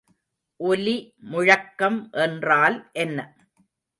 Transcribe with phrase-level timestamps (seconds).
[0.59, 3.19] ஒலிமுழக்கம் என்றால் என்ன?